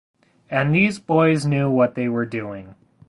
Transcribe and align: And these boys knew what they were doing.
And 0.49 0.73
these 0.73 0.97
boys 0.97 1.45
knew 1.45 1.69
what 1.69 1.93
they 1.93 2.09
were 2.09 2.25
doing. 2.25 2.73